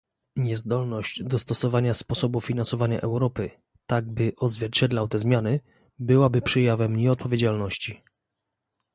Niezdolność 0.35 1.23
dostosowania 1.23 1.93
sposobu 1.93 2.41
finansowania 2.41 3.01
Europy, 3.01 3.49
tak 3.85 4.11
by 4.11 4.33
odzwierciedlał 4.37 5.07
te 5.07 5.19
zmiany, 5.19 5.59
byłaby 5.99 6.41
przejawem 6.41 6.95
nieodpowiedzialności 6.97 8.01